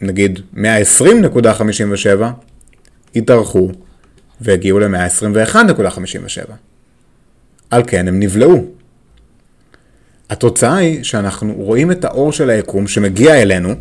נגיד 0.00 0.40
120.57, 0.54 0.58
התארכו 3.16 3.70
והגיעו 4.40 4.78
ל-121.57. 4.78 6.71
על 7.72 7.82
כן 7.86 8.08
הם 8.08 8.20
נבלעו. 8.20 8.64
התוצאה 10.30 10.76
היא 10.76 11.02
שאנחנו 11.02 11.54
רואים 11.56 11.90
את 11.90 12.04
האור 12.04 12.32
של 12.32 12.50
היקום 12.50 12.88
שמגיע 12.88 13.42
אלינו, 13.42 13.74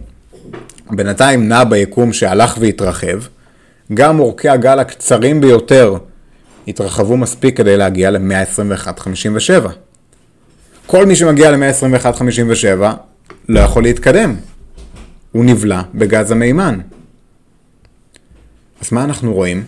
בינתיים 0.91 1.48
נע 1.48 1.63
ביקום 1.63 2.13
שהלך 2.13 2.57
והתרחב, 2.60 3.19
גם 3.93 4.19
אורכי 4.19 4.50
הגל 4.50 4.79
הקצרים 4.79 5.41
ביותר 5.41 5.95
התרחבו 6.67 7.17
מספיק 7.17 7.57
כדי 7.57 7.77
להגיע 7.77 8.12
ל-121.57. 8.12 9.67
כל 10.86 11.05
מי 11.05 11.15
שמגיע 11.15 11.51
ל-121.57 11.51 12.83
לא 13.50 13.60
יכול 13.60 13.83
להתקדם. 13.83 14.36
הוא 15.31 15.45
נבלע 15.45 15.81
בגז 15.95 16.31
המימן. 16.31 16.79
אז 18.81 18.93
מה 18.93 19.03
אנחנו 19.03 19.33
רואים? 19.33 19.63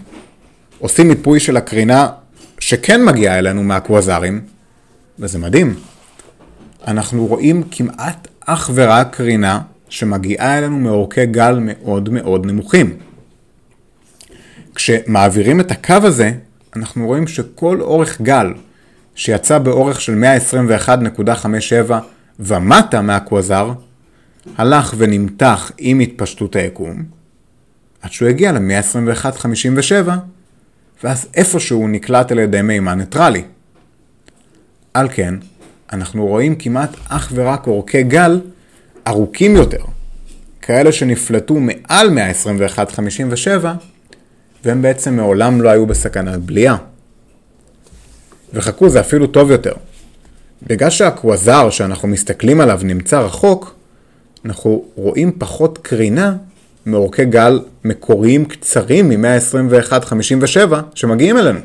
עושים 0.79 1.07
מיפוי 1.07 1.39
של 1.39 1.57
הקרינה 1.57 2.07
שכן 2.65 3.05
מגיעה 3.05 3.39
אלינו 3.39 3.63
מהקווזרים, 3.63 4.41
וזה 5.19 5.39
מדהים. 5.39 5.75
אנחנו 6.87 7.25
רואים 7.25 7.63
כמעט 7.71 8.27
אך 8.45 8.71
ורק 8.73 9.15
קרינה 9.15 9.61
שמגיעה 9.89 10.57
אלינו 10.57 10.79
מאורכי 10.79 11.25
גל 11.25 11.59
מאוד 11.61 12.09
מאוד 12.09 12.45
נמוכים. 12.45 12.97
כשמעבירים 14.75 15.59
את 15.59 15.71
הקו 15.71 15.95
הזה, 16.03 16.31
אנחנו 16.75 17.07
רואים 17.07 17.27
שכל 17.27 17.81
אורך 17.81 18.21
גל 18.21 18.53
שיצא 19.15 19.57
באורך 19.57 20.01
של 20.01 20.23
121.57 21.87 21.91
ומטה 22.39 23.01
מהקווזר, 23.01 23.71
הלך 24.57 24.93
ונמתח 24.97 25.71
עם 25.77 25.99
התפשטות 25.99 26.55
היקום, 26.55 27.03
עד 28.01 28.11
שהוא 28.11 28.29
הגיע 28.29 28.51
ל-121.57, 28.51 30.09
ואז 31.03 31.27
איפשהו 31.33 31.87
נקלט 31.87 32.31
על 32.31 32.39
ידי 32.39 32.61
מימן 32.61 32.97
ניטרלי. 32.97 33.43
על 34.93 35.09
כן, 35.09 35.35
אנחנו 35.93 36.27
רואים 36.27 36.55
כמעט 36.55 36.89
אך 37.09 37.31
ורק 37.35 37.67
אורכי 37.67 38.03
גל 38.03 38.41
ארוכים 39.07 39.55
יותר, 39.55 39.83
כאלה 40.61 40.91
שנפלטו 40.91 41.55
מעל 41.59 42.17
121.57, 43.63 43.65
והם 44.65 44.81
בעצם 44.81 45.15
מעולם 45.15 45.61
לא 45.61 45.69
היו 45.69 45.85
בסכנת 45.85 46.39
בליעה. 46.39 46.77
וחכו, 48.53 48.89
זה 48.89 48.99
אפילו 48.99 49.27
טוב 49.27 49.51
יותר. 49.51 49.73
בגלל 50.67 50.89
שהקווזר 50.89 51.69
שאנחנו 51.69 52.07
מסתכלים 52.07 52.61
עליו 52.61 52.79
נמצא 52.83 53.19
רחוק, 53.19 53.75
אנחנו 54.45 54.85
רואים 54.95 55.31
פחות 55.37 55.77
קרינה 55.77 56.35
מאורכי 56.85 57.25
גל 57.25 57.59
מקוריים 57.85 58.45
קצרים 58.45 59.09
מ-121.57 59.09 60.73
שמגיעים 60.95 61.37
אלינו. 61.37 61.59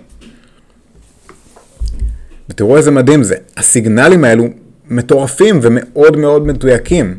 ותראו 2.49 2.77
איזה 2.77 2.91
מדהים 2.91 3.23
זה, 3.23 3.35
הסיגנלים 3.57 4.25
האלו 4.25 4.45
מטורפים 4.91 5.61
ומאוד 5.63 6.17
מאוד 6.17 6.47
מדויקים. 6.47 7.19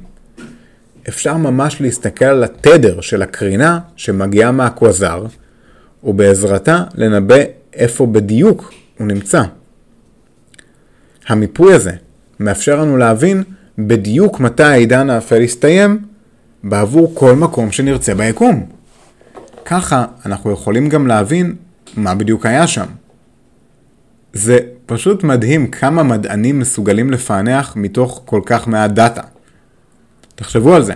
אפשר 1.10 1.38
ממש 1.38 1.82
להסתכל 1.82 2.26
על 2.26 2.44
התדר 2.44 3.02
של 3.02 3.22
הקרינה 3.22 3.80
שמגיעה 3.96 4.52
מהקווזר, 4.52 5.26
ובעזרתה 6.04 6.84
לנבא 6.96 7.36
איפה 7.74 8.06
בדיוק 8.06 8.74
הוא 8.98 9.08
נמצא. 9.08 9.44
המיפוי 11.28 11.74
הזה 11.74 11.92
מאפשר 12.40 12.82
לנו 12.82 12.98
להבין 12.98 13.44
בדיוק 13.78 14.40
מתי 14.40 14.64
העידן 14.64 15.10
האפל 15.10 15.42
יסתיים 15.42 16.09
בעבור 16.64 17.12
כל 17.16 17.36
מקום 17.36 17.72
שנרצה 17.72 18.16
ביקום. 18.16 18.66
ככה 19.66 20.06
אנחנו 20.26 20.52
יכולים 20.52 20.90
גם 20.90 21.08
להבין 21.08 21.56
מה 21.98 22.16
בדיוק 22.16 22.46
היה 22.46 22.68
שם. 22.68 22.86
זה 24.34 24.60
פשוט 24.86 25.24
מדהים 25.24 25.68
כמה 25.68 26.04
מדענים 26.04 26.60
מסוגלים 26.60 27.12
לפענח 27.12 27.74
מתוך 27.76 28.22
כל 28.26 28.42
כך 28.46 28.68
מעט 28.68 28.92
דאטה. 28.92 29.22
תחשבו 30.36 30.76
על 30.76 30.84
זה. 30.84 30.94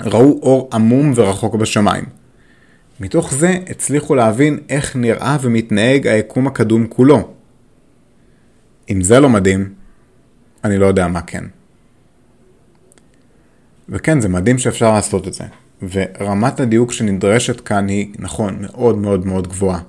ראו 0.00 0.40
אור 0.42 0.70
עמום 0.72 1.12
ורחוק 1.14 1.54
בשמיים. 1.54 2.04
מתוך 3.00 3.34
זה 3.34 3.54
הצליחו 3.70 4.14
להבין 4.14 4.58
איך 4.68 4.96
נראה 4.96 5.36
ומתנהג 5.40 6.06
היקום 6.06 6.46
הקדום 6.46 6.86
כולו. 6.86 7.28
אם 8.90 9.02
זה 9.02 9.20
לא 9.20 9.28
מדהים, 9.28 9.72
אני 10.64 10.78
לא 10.78 10.86
יודע 10.86 11.08
מה 11.08 11.20
כן. 11.20 11.44
וכן, 13.88 14.20
זה 14.20 14.28
מדהים 14.28 14.58
שאפשר 14.58 14.92
לעשות 14.92 15.28
את 15.28 15.34
זה. 15.34 15.44
ורמת 15.90 16.60
הדיוק 16.60 16.92
שנדרשת 16.92 17.60
כאן 17.60 17.88
היא, 17.88 18.12
נכון, 18.18 18.56
מאוד 18.60 18.98
מאוד 18.98 19.26
מאוד 19.26 19.48
גבוהה. 19.48 19.80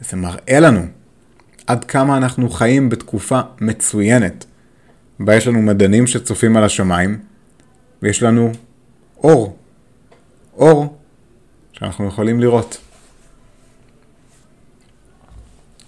זה 0.00 0.16
מראה 0.16 0.60
לנו 0.60 0.80
עד 1.66 1.84
כמה 1.84 2.16
אנחנו 2.16 2.50
חיים 2.50 2.88
בתקופה 2.88 3.40
מצוינת, 3.60 4.44
בה 5.20 5.36
יש 5.36 5.46
לנו 5.46 5.62
מדענים 5.62 6.06
שצופים 6.06 6.56
על 6.56 6.64
השמיים, 6.64 7.18
ויש 8.02 8.22
לנו 8.22 8.52
אור. 9.24 9.56
אור 10.56 10.96
שאנחנו 11.72 12.08
יכולים 12.08 12.40
לראות. 12.40 12.78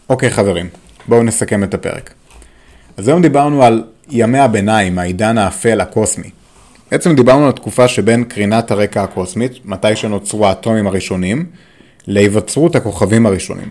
אוקיי 0.09 0.31
חברים, 0.31 0.69
בואו 1.09 1.23
נסכם 1.23 1.64
את 1.64 1.75
הפרק. 1.75 2.14
אז 2.97 3.09
היום 3.09 3.23
דיברנו 3.23 3.62
על 3.62 3.85
ימי 4.09 4.38
הביניים, 4.38 4.99
העידן 4.99 5.38
האפל 5.38 5.81
הקוסמי. 5.81 6.31
בעצם 6.90 7.14
דיברנו 7.14 7.42
על 7.42 7.49
התקופה 7.49 7.88
שבין 7.88 8.25
קרינת 8.25 8.70
הרקע 8.70 9.03
הקוסמית, 9.03 9.53
מתי 9.64 9.96
שנוצרו 9.96 10.46
האטומים 10.46 10.87
הראשונים, 10.87 11.46
להיווצרות 12.07 12.77
הכוכבים 12.77 13.27
הראשונים. 13.27 13.70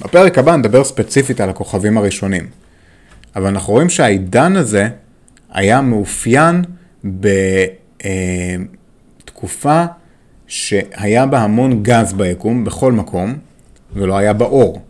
בפרק 0.00 0.38
הבא 0.38 0.56
נדבר 0.56 0.84
ספציפית 0.84 1.40
על 1.40 1.50
הכוכבים 1.50 1.98
הראשונים. 1.98 2.46
אבל 3.36 3.46
אנחנו 3.46 3.72
רואים 3.72 3.90
שהעידן 3.90 4.56
הזה 4.56 4.88
היה 5.50 5.80
מאופיין 5.80 6.64
בתקופה 9.24 9.84
שהיה 10.46 11.26
בה 11.26 11.40
המון 11.40 11.82
גז 11.82 12.12
ביקום 12.12 12.64
בכל 12.64 12.92
מקום, 12.92 13.36
ולא 13.92 14.16
היה 14.16 14.32
בה 14.32 14.44
אור. 14.44 14.82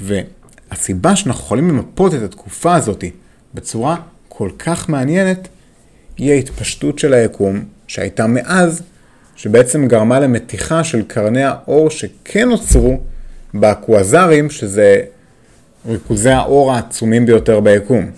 והסיבה 0.00 1.16
שאנחנו 1.16 1.44
יכולים 1.44 1.68
למפות 1.68 2.14
את 2.14 2.22
התקופה 2.22 2.74
הזאת 2.74 3.04
בצורה 3.54 3.96
כל 4.28 4.50
כך 4.58 4.88
מעניינת, 4.88 5.48
היא 6.20 6.32
ההתפשטות 6.32 6.98
של 6.98 7.14
היקום 7.14 7.64
שהייתה 7.86 8.26
מאז, 8.26 8.82
שבעצם 9.36 9.86
גרמה 9.86 10.20
למתיחה 10.20 10.84
של 10.84 11.02
קרני 11.02 11.44
האור 11.44 11.90
שכן 11.90 12.48
נוצרו 12.48 13.00
באקווזרים, 13.54 14.50
שזה 14.50 15.02
ריכוזי 15.88 16.30
האור 16.30 16.72
העצומים 16.72 17.26
ביותר 17.26 17.60
ביקום. 17.60 18.10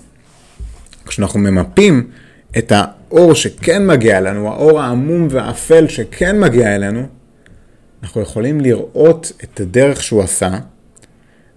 כשאנחנו 1.07 1.41
ממפים 1.41 2.11
את 2.59 2.73
האור 2.75 3.35
שכן 3.35 3.87
מגיע 3.87 4.19
אלינו, 4.19 4.49
האור 4.49 4.81
העמום 4.81 5.29
והאפל 5.31 5.89
שכן 5.89 6.41
מגיע 6.41 6.75
אלינו, 6.75 7.07
אנחנו 8.03 8.21
יכולים 8.21 8.61
לראות 8.61 9.33
את 9.45 9.61
הדרך 9.61 10.03
שהוא 10.03 10.23
עשה 10.23 10.51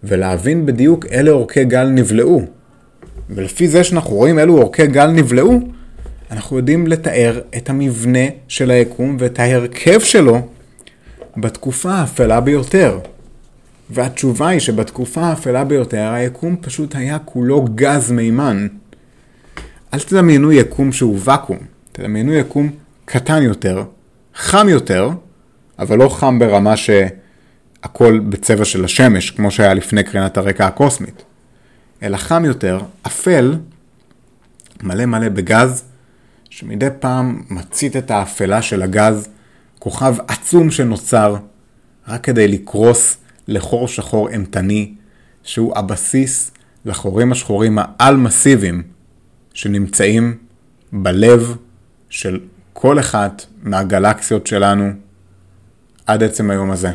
ולהבין 0.03 0.65
בדיוק 0.65 1.05
אילו 1.05 1.31
אורכי 1.31 1.65
גל 1.65 1.87
נבלעו. 1.87 2.41
ולפי 3.29 3.67
זה 3.67 3.83
שאנחנו 3.83 4.15
רואים 4.15 4.39
אילו 4.39 4.57
אורכי 4.57 4.87
גל 4.87 5.07
נבלעו, 5.07 5.74
אנחנו 6.31 6.57
יודעים 6.57 6.87
לתאר 6.87 7.41
את 7.57 7.69
המבנה 7.69 8.25
של 8.47 8.71
היקום 8.71 9.17
ואת 9.19 9.39
ההרכב 9.39 9.99
שלו 9.99 10.47
בתקופה 11.37 11.91
האפלה 11.91 12.41
ביותר. 12.41 12.99
והתשובה 13.89 14.47
היא 14.47 14.59
שבתקופה 14.59 15.21
האפלה 15.21 15.63
ביותר 15.63 16.11
היקום 16.13 16.55
פשוט 16.61 16.95
היה 16.95 17.19
כולו 17.19 17.65
גז 17.75 18.11
מימן. 18.11 18.67
אל 19.93 19.99
תדמיינו 19.99 20.51
יקום 20.51 20.91
שהוא 20.91 21.19
ואקום, 21.23 21.57
תדמיינו 21.91 22.33
יקום 22.33 22.69
קטן 23.05 23.41
יותר, 23.41 23.83
חם 24.35 24.69
יותר, 24.69 25.09
אבל 25.79 25.97
לא 25.97 26.09
חם 26.09 26.39
ברמה 26.39 26.73
הכל 27.83 28.19
בצבע 28.19 28.65
של 28.65 28.85
השמש, 28.85 29.31
כמו 29.31 29.51
שהיה 29.51 29.73
לפני 29.73 30.03
קרינת 30.03 30.37
הרקע 30.37 30.67
הקוסמית, 30.67 31.23
אלא 32.03 32.17
חם 32.17 32.45
יותר, 32.45 32.79
אפל, 33.07 33.55
מלא 34.83 35.05
מלא 35.05 35.29
בגז, 35.29 35.83
שמדי 36.57 36.87
פעם 36.99 37.41
מצית 37.49 37.95
את 37.95 38.11
האפלה 38.11 38.61
של 38.61 38.81
הגז, 38.81 39.29
כוכב 39.79 40.15
עצום 40.27 40.71
שנוצר, 40.71 41.35
רק 42.07 42.23
כדי 42.23 42.47
לקרוס 42.47 43.17
לחור 43.47 43.87
שחור 43.87 44.29
אימתני, 44.29 44.93
שהוא 45.43 45.77
הבסיס 45.77 46.51
לחורים 46.85 47.31
השחורים 47.31 47.77
העל-מסיביים 47.81 48.83
שנמצאים 49.53 50.37
בלב 50.93 51.55
של 52.09 52.39
כל 52.73 52.99
אחת 52.99 53.45
מהגלקסיות 53.63 54.47
שלנו 54.47 54.91
עד 56.05 56.23
עצם 56.23 56.51
היום 56.51 56.71
הזה. 56.71 56.91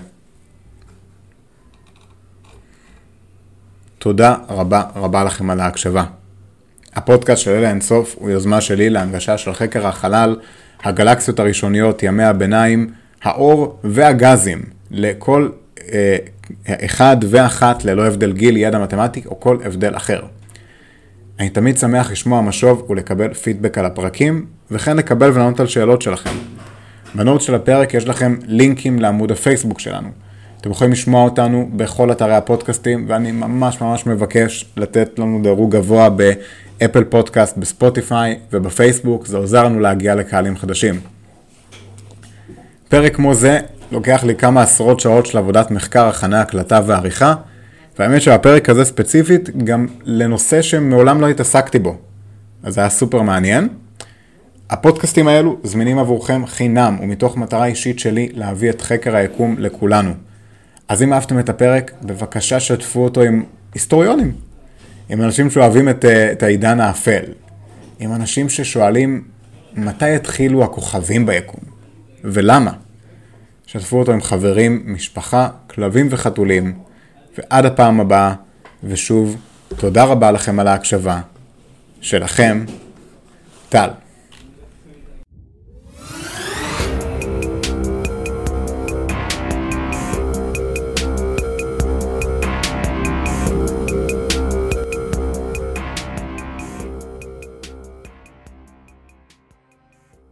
תודה 3.99 4.37
רבה 4.49 4.83
רבה 4.94 5.25
לכם 5.25 5.51
על 5.51 5.61
ההקשבה. 5.61 6.19
הפודקאסט 6.94 7.42
של 7.42 7.50
אלה 7.50 7.70
אינסוף 7.70 8.16
הוא 8.18 8.31
יוזמה 8.31 8.61
שלי 8.61 8.90
להנגשה 8.90 9.38
של 9.38 9.55
חקר 9.55 9.87
החלל, 9.87 10.37
הגלקסיות 10.83 11.38
הראשוניות, 11.38 12.03
ימי 12.03 12.24
הביניים, 12.24 12.90
האור 13.22 13.79
והגזים 13.85 14.62
לכל 14.90 15.48
אה, 15.92 16.16
אחד 16.66 17.16
ואחת 17.31 17.85
ללא 17.85 18.07
הבדל 18.07 18.33
גיל, 18.33 18.57
ידע 18.57 18.79
מתמטי 18.79 19.22
או 19.26 19.40
כל 19.40 19.59
הבדל 19.64 19.96
אחר. 19.96 20.20
אני 21.40 21.50
תמיד 21.50 21.79
שמח 21.79 22.11
לשמוע 22.11 22.40
משוב 22.40 22.87
ולקבל 22.90 23.35
פידבק 23.35 23.79
על 23.79 23.87
הפרקים, 23.87 24.46
וכן 24.70 24.96
לקבל 24.96 25.31
ולענות 25.31 25.61
על 25.61 25.66
שאלות 25.66 26.03
שלכם. 26.03 26.31
בנוט 27.14 27.40
של 27.40 27.55
הפרק 27.55 27.94
יש 27.94 28.09
לכם 28.09 28.37
לינקים 28.46 28.98
לעמוד 28.98 29.33
הפייסבוק 29.33 29.81
שלנו. 29.81 30.09
אתם 30.61 30.70
יכולים 30.70 30.92
לשמוע 30.92 31.25
אותנו 31.25 31.70
בכל 31.77 32.12
אתרי 32.12 32.35
הפודקאסטים, 32.35 33.05
ואני 33.09 33.33
ממש 33.33 33.81
ממש 33.81 34.07
מבקש 34.07 34.64
לתת 34.77 35.18
לנו 35.18 35.40
דירוג 35.42 35.77
גבוה 35.77 36.09
באפל 36.11 37.05
פודקאסט, 37.05 37.57
בספוטיפיי 37.57 38.38
ובפייסבוק, 38.53 39.27
זה 39.27 39.37
עוזר 39.37 39.64
לנו 39.64 39.81
להגיע 39.81 40.14
לקהלים 40.14 40.57
חדשים. 40.57 41.01
פרק 42.88 43.14
כמו 43.14 43.35
זה 43.35 43.59
לוקח 43.92 44.25
לי 44.25 44.35
כמה 44.35 44.62
עשרות 44.62 45.01
שעות 45.01 45.27
של 45.27 45.38
עבודת 45.38 45.70
מחקר, 45.70 46.07
הכנה, 46.07 46.40
הקלטה 46.40 46.81
ועריכה, 46.87 47.35
והאמת 47.99 48.23
שהפרק 48.23 48.68
הזה 48.68 48.85
ספציפית 48.85 49.64
גם 49.64 49.87
לנושא 50.05 50.62
שמעולם 50.62 51.20
לא 51.20 51.29
התעסקתי 51.29 51.79
בו. 51.79 51.96
אז 52.62 52.75
זה 52.75 52.81
היה 52.81 52.90
סופר 52.90 53.23
מעניין. 53.23 53.68
הפודקאסטים 54.70 55.29
האלו 55.29 55.59
זמינים 55.62 55.99
עבורכם 55.99 56.46
חינם 56.46 56.96
ומתוך 57.03 57.37
מטרה 57.37 57.66
אישית 57.66 57.99
שלי 57.99 58.29
להביא 58.33 58.70
את 58.70 58.81
חקר 58.81 59.16
היקום 59.16 59.55
לכולנו. 59.59 60.30
אז 60.90 61.03
אם 61.03 61.12
אהבתם 61.12 61.38
את 61.38 61.48
הפרק, 61.48 61.92
בבקשה 62.03 62.61
שתפו 62.61 63.05
אותו 63.05 63.22
עם 63.22 63.44
היסטוריונים, 63.74 64.33
עם 65.09 65.22
אנשים 65.22 65.50
שאוהבים 65.50 65.88
את, 65.88 66.05
אה, 66.05 66.33
את 66.33 66.42
העידן 66.42 66.81
האפל, 66.81 67.22
עם 67.98 68.12
אנשים 68.12 68.48
ששואלים 68.48 69.24
מתי 69.72 70.11
התחילו 70.11 70.64
הכוכבים 70.64 71.26
ביקום, 71.26 71.61
ולמה. 72.24 72.72
שתפו 73.66 73.98
אותו 73.98 74.12
עם 74.12 74.20
חברים, 74.20 74.83
משפחה, 74.87 75.48
כלבים 75.66 76.09
וחתולים, 76.11 76.79
ועד 77.38 77.66
הפעם 77.66 78.00
הבאה, 78.00 78.35
ושוב, 78.85 79.37
תודה 79.76 80.05
רבה 80.05 80.31
לכם 80.31 80.61
על 80.61 80.68
ההקשבה. 80.68 81.20
שלכם, 82.00 82.64
טל. 83.68 83.88